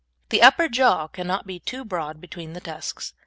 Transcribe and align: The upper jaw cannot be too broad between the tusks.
The 0.29 0.41
upper 0.41 0.67
jaw 0.67 1.05
cannot 1.07 1.45
be 1.45 1.59
too 1.59 1.85
broad 1.85 2.19
between 2.19 2.53
the 2.53 2.59
tusks. 2.59 3.13